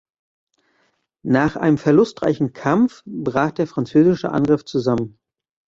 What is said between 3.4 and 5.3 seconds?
der französische Angriff zusammen.